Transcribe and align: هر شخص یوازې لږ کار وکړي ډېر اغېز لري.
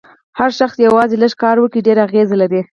هر 0.39 0.49
شخص 0.59 0.75
یوازې 0.87 1.15
لږ 1.23 1.33
کار 1.43 1.55
وکړي 1.59 1.81
ډېر 1.87 1.97
اغېز 2.07 2.29
لري. 2.41 2.61